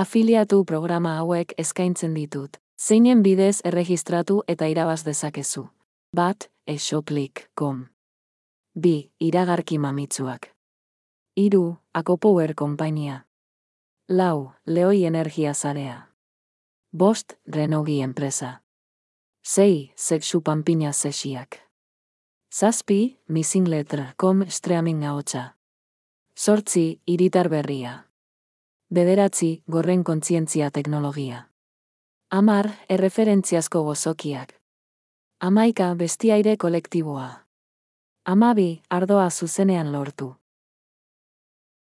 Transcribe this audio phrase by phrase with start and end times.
[0.00, 2.56] Afiliatu programa hauek eskaintzen ditut.
[2.80, 5.66] Zeinen bidez erregistratu eta irabaz dezakezu.
[6.16, 7.82] Bat, eshoplik.com.
[8.80, 10.48] Bi, iragarki mamitsuak.
[11.36, 13.26] Iru, Akopower konpainia.
[14.08, 16.08] Lau, Leoi Energia Zarea.
[16.96, 18.62] Bost, Renogi enpresa.
[19.44, 21.60] Sei, Sexu Pampina Sesiak.
[22.50, 25.50] Zazpi, missingletter.com streaming ahotsa.
[26.34, 28.09] Sortzi, iritar berria.
[28.94, 31.44] Bederatzi, gorren kontzientzia teknologia.
[32.34, 34.56] Amar, erreferentziazko gozokiak.
[35.40, 37.28] Amaika, bestiaire kolektiboa.
[38.26, 40.39] Amabi, ardoa zuzenean lortu.